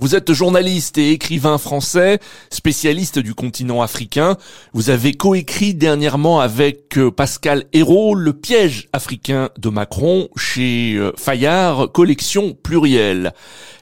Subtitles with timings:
[0.00, 4.38] Vous êtes journaliste et écrivain français, spécialiste du continent africain.
[4.72, 11.12] Vous avez coécrit dernièrement avec euh, Pascal Hérault Le piège africain de Macron chez euh,
[11.18, 13.34] Fayard, collection plurielle.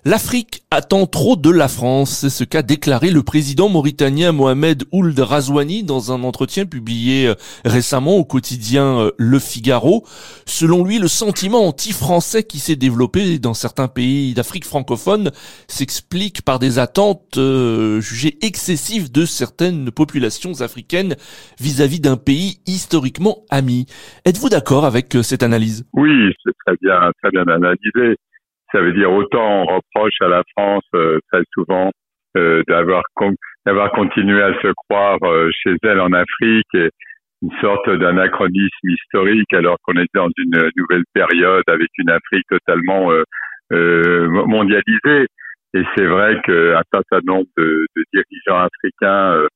[0.04, 5.19] L'Afrique attend trop de la France, c'est ce qu'a déclaré le président mauritanien Mohamed Ould
[5.19, 10.05] Razouani dans un entretien publié euh, récemment au quotidien Le Figaro.
[10.46, 15.30] Selon lui, le sentiment anti-français qui s'est développé dans certains pays d'Afrique francophone
[15.69, 16.07] s'explique
[16.44, 21.14] par des attentes euh, jugées excessives de certaines populations africaines
[21.61, 23.86] vis-à-vis d'un pays historiquement ami.
[24.25, 25.85] Êtes-vous d'accord avec euh, cette analyse?
[25.93, 28.16] Oui, c'est très bien, très bien analysé.
[28.72, 31.90] Ça veut dire autant on reproche à la France euh, très souvent
[32.68, 33.02] d'avoir
[33.66, 35.18] d'avoir continué à se croire
[35.50, 36.88] chez elle en Afrique et
[37.42, 43.11] une sorte d'anachronisme historique alors qu'on était dans une nouvelle période avec une Afrique totalement
[43.72, 45.27] mondialisée.
[45.74, 49.48] Et c'est vrai qu'un certain nombre de, de dirigeants africains, euh,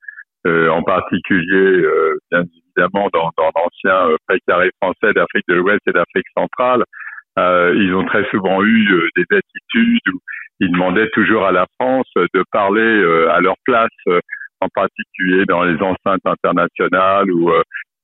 [0.47, 5.81] euh en particulier, euh, bien évidemment, dans, dans l'ancien euh, précaré français d'Afrique de l'Ouest
[5.87, 6.85] et d'Afrique centrale,
[7.37, 10.19] ils ont très souvent eu des attitudes où
[10.61, 13.89] ils demandaient toujours à la France de parler à leur place,
[14.61, 17.51] en particulier dans les enceintes internationales ou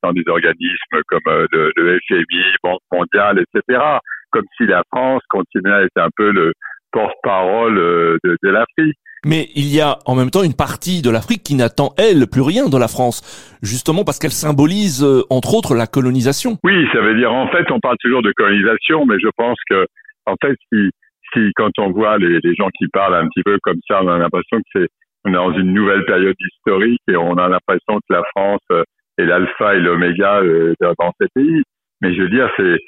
[0.03, 3.83] dans des organismes comme le, le FMI, Banque mondiale, etc.
[4.31, 6.55] Comme si la France continuait à être un peu le,
[6.93, 8.97] porte-parole euh, de, de l'Afrique.
[9.27, 12.43] Mais il y a en même temps une partie de l'Afrique qui n'attend, elle, plus
[12.43, 13.21] rien de la France,
[13.63, 16.57] justement parce qu'elle symbolise, euh, entre autres, la colonisation.
[16.63, 19.87] Oui, ça veut dire, en fait, on parle toujours de colonisation, mais je pense que,
[20.27, 20.91] en fait, si,
[21.33, 24.09] si quand on voit les, les gens qui parlent un petit peu comme ça, on
[24.09, 24.89] a l'impression que c'est,
[25.25, 28.85] on est dans une nouvelle période historique et on a l'impression que la France euh,
[29.19, 30.41] est l'alpha et l'oméga
[30.81, 31.63] dans ces pays.
[32.01, 32.79] Mais je veux dire, c'est,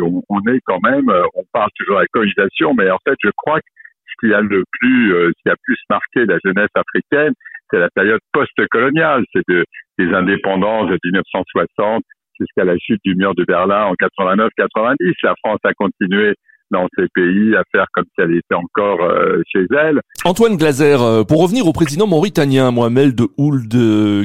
[0.00, 3.30] on, est quand même, euh, on parle toujours de la colonisation, mais en fait, je
[3.36, 3.66] crois que
[4.06, 7.32] ce qui a le plus, euh, ce qui a plus marqué la jeunesse africaine,
[7.70, 9.64] c'est la période post-coloniale, c'est de,
[9.98, 12.02] des indépendances de 1960
[12.38, 14.96] jusqu'à la chute du mur de Berlin en 89-90.
[15.22, 16.34] La France a continué
[16.70, 20.00] dans ces pays à faire comme si elle était encore euh, chez elle.
[20.24, 23.74] Antoine Glaser, euh, pour revenir au président mauritanien Mohamed Ould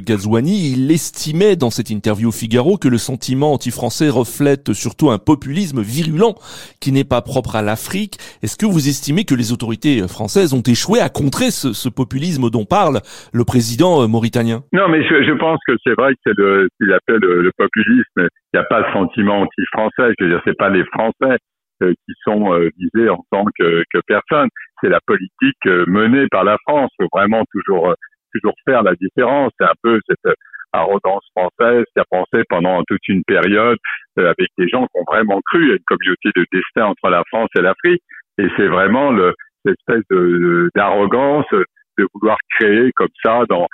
[0.04, 5.18] Ghazouani, il estimait dans cette interview au Figaro que le sentiment anti-français reflète surtout un
[5.18, 6.36] populisme virulent
[6.80, 8.18] qui n'est pas propre à l'Afrique.
[8.42, 12.50] Est-ce que vous estimez que les autorités françaises ont échoué à contrer ce, ce populisme
[12.50, 13.02] dont parle
[13.34, 14.64] le président euh, mauritanien?
[14.74, 17.52] Non, mais je, je pense que c'est vrai que c'est ce qu'il appelle le, le
[17.58, 18.04] populisme.
[18.18, 20.14] Il n'y a pas de sentiment anti-français.
[20.18, 21.38] Je veux dire, c'est pas les Français
[21.82, 24.50] qui sont euh, visés en tant que, que personne.
[24.82, 26.92] C'est la politique euh, menée par la France.
[27.00, 27.94] Faut vraiment toujours
[28.34, 29.52] toujours faire la différence.
[29.60, 30.36] C'est un peu cette
[30.72, 33.78] arrogance française qui a pensé pendant toute une période
[34.18, 37.50] avec des gens qui ont vraiment cru à une communauté de destin entre la France
[37.58, 38.04] et l'Afrique.
[38.38, 39.34] Et c'est vraiment le,
[39.66, 43.68] l'espèce de, d'arrogance de vouloir créer comme ça dans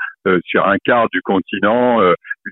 [0.46, 2.00] sur un quart du continent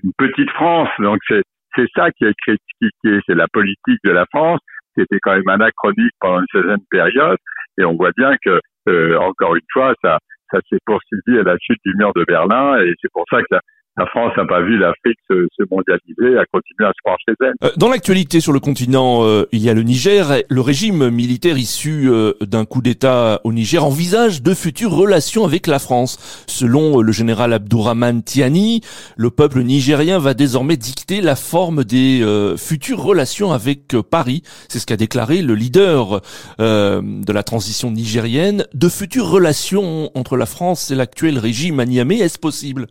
[0.02, 0.90] une petite France.
[0.98, 4.60] Donc c'est ça qui est critiqué, c'est la politique de la France
[4.94, 7.38] qui était quand même anachronique pendant une certaine période.
[7.78, 10.18] Et on voit bien que, euh, encore une fois, ça,
[10.50, 12.80] ça s'est poursuivi à la chute du mur de Berlin.
[12.80, 13.56] Et c'est pour ça que
[13.96, 17.34] la France n'a pas vu l'Afrique se, se, mondialiser, a continué à se croire chez
[17.40, 17.54] elle.
[17.62, 20.42] Euh, dans l'actualité sur le continent, euh, il y a le Niger.
[20.48, 25.68] Le régime militaire issu euh, d'un coup d'État au Niger envisage de futures relations avec
[25.68, 26.44] la France.
[26.48, 28.80] Selon le général Abdourahman Tiani,
[29.16, 32.24] le peuple nigérien va désormais dicter la forme des
[32.56, 34.42] futures relations avec Paris.
[34.68, 36.20] C'est ce qu'a déclaré le leader
[36.58, 38.64] de la transition nigérienne.
[38.74, 42.86] De futures relations entre la France et l'actuel régime à Niamey, est-ce possible?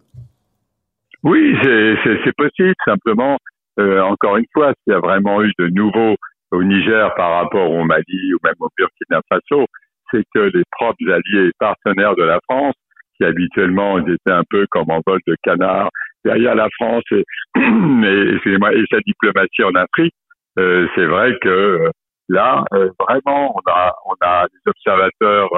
[1.23, 2.73] Oui, c'est possible.
[2.85, 3.37] Simplement,
[3.79, 6.15] euh, encore une fois, s'il y a vraiment eu de nouveau
[6.51, 9.65] au Niger par rapport au Mali ou même au Burkina Faso,
[10.11, 12.75] c'est que les propres alliés et partenaires de la France,
[13.17, 15.89] qui habituellement étaient un peu comme en vol de canard
[16.23, 17.23] derrière la France et,
[18.35, 20.13] excusez-moi, et sa diplomatie en Afrique,
[20.59, 21.89] euh, c'est vrai que euh,
[22.29, 25.49] là, euh, vraiment, on a, on a des observateurs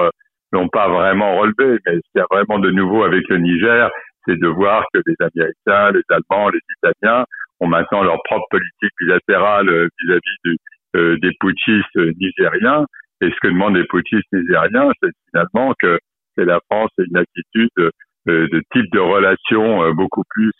[0.56, 3.90] n'ont pas vraiment relevé, mais ce qu'il y vraiment de nouveau avec le Niger,
[4.26, 7.24] c'est de voir que les Américains, les Allemands, les Italiens
[7.60, 10.56] ont maintenant leur propre politique bilatérale euh, vis-à-vis
[10.96, 12.84] euh, des putschistes nigériens.
[13.22, 15.98] Et ce que demandent les putschistes nigériens, c'est finalement que,
[16.38, 17.90] la France ait une attitude euh,
[18.26, 20.52] de type de relation beaucoup plus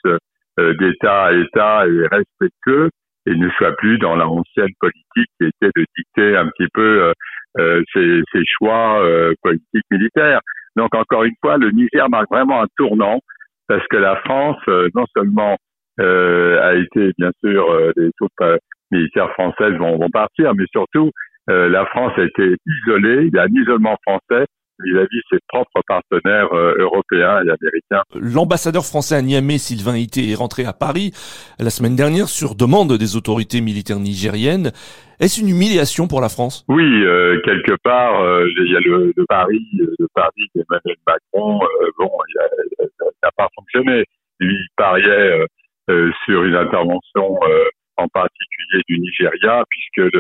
[0.79, 2.89] d'État à État et respectueux
[3.27, 7.13] et ne soit plus dans l'ancienne politique qui était de dicter un petit peu
[7.57, 9.03] ses, ses, choix
[9.43, 10.41] politiques militaires.
[10.77, 13.21] Donc encore une fois, le Niger marque vraiment un tournant
[13.69, 14.59] parce que la France,
[14.95, 15.57] non seulement
[15.99, 17.67] a été bien sûr
[17.97, 18.59] les troupes
[18.91, 21.11] militaires françaises vont, vont partir, mais surtout
[21.49, 24.47] la France a été isolée, il y a un isolement français
[24.85, 28.03] vis-à-vis ses propres partenaires euh, européens et américains.
[28.15, 31.13] L'ambassadeur français à Niamey, Sylvain Ité, est rentré à Paris
[31.59, 34.73] la semaine dernière sur demande des autorités militaires nigériennes.
[35.21, 36.65] Est-ce une humiliation pour la France?
[36.69, 41.61] Oui, euh, quelque part, euh, il y a le, le Paris, le Paris d'Emmanuel Macron.
[41.99, 42.87] bon, il
[43.23, 44.05] n'a pas fonctionné.
[44.41, 45.47] Lui, il pariait
[46.27, 47.39] sur une intervention
[47.97, 50.11] en particulier du Nigeria, puisque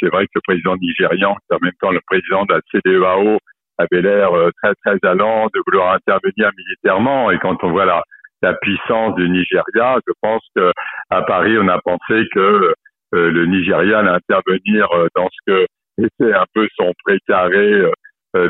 [0.00, 2.60] c'est vrai que le président nigérian, qui est en même temps le président de la
[2.72, 3.38] CDEAO,
[3.78, 8.02] avait l'air euh, très très allant de vouloir intervenir militairement et quand on voit la,
[8.42, 10.72] la puissance du Nigeria, je pense que
[11.10, 12.74] à Paris on a pensé que
[13.14, 15.66] euh, le Nigeria allait intervenir euh, dans ce que
[16.02, 17.84] était un peu son précaré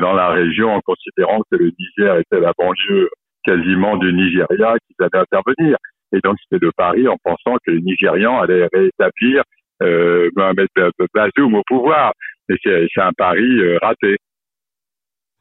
[0.00, 3.10] dans la région en considérant que le Niger était la banlieue
[3.44, 5.76] quasiment du Nigeria qui allait intervenir.
[6.14, 9.42] Et donc c'était de Paris en pensant que les Nigérians allaient rétablir
[9.82, 10.68] euh, Mohamed
[11.14, 12.14] Bazoum au pouvoir.
[12.48, 14.16] Et c'est un pari raté.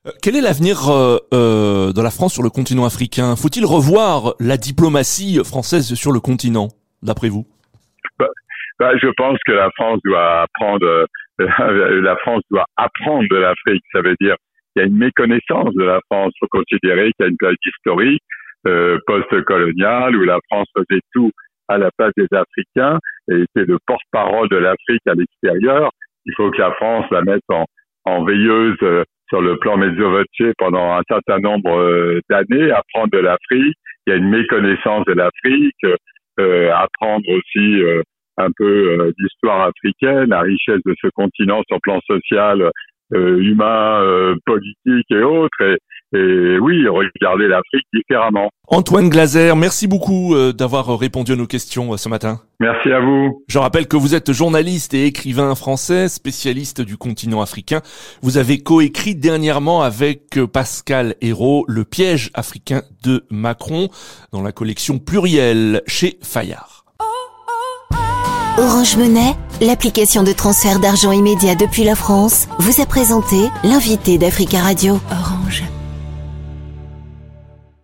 [0.06, 3.36] Euh, quel est l'avenir euh, euh, de la France sur le continent africain?
[3.36, 6.68] Faut-il revoir la diplomatie française sur le continent,
[7.02, 7.46] d'après vous?
[8.20, 8.28] Bah,
[8.80, 11.08] bah, Je pense que la France doit apprendre,
[11.40, 13.84] la France doit apprendre de l'Afrique.
[13.94, 14.36] Ça veut dire
[14.74, 16.34] qu'il y a une méconnaissance de la France.
[16.36, 18.24] Il faut considérer qu'il y a une période historique
[19.08, 21.32] post-coloniale où la France faisait tout
[21.68, 22.98] à la place des Africains
[23.30, 25.92] et était le porte-parole de l'Afrique à l'extérieur.
[26.26, 27.66] Il faut que la France la mette en,
[28.06, 28.78] en veilleuse
[29.34, 33.76] sur le plan médiovatier pendant un certain nombre euh, d'années, apprendre de l'Afrique.
[34.06, 35.86] Il y a une méconnaissance de l'Afrique,
[36.40, 38.04] euh, apprendre aussi euh,
[38.38, 42.70] un peu d'histoire africaine, la richesse de ce continent sur le plan social,
[43.12, 45.78] humain, politique et autres.
[46.14, 48.50] Et oui, regarder l'Afrique différemment.
[48.68, 52.40] Antoine Glaser, merci beaucoup euh, d'avoir répondu à nos questions euh, ce matin.
[52.60, 53.44] Merci à vous.
[53.48, 57.82] Je rappelle que vous êtes journaliste et écrivain français, spécialiste du continent africain.
[58.22, 63.90] Vous avez coécrit dernièrement avec euh, Pascal Hérault Le piège africain de Macron
[64.32, 66.86] dans la collection plurielle chez Fayard.
[68.60, 74.60] Orange Monnaie, l'application de transfert d'argent immédiat depuis la France, vous a présenté l'invité d'Africa
[74.60, 75.00] Radio.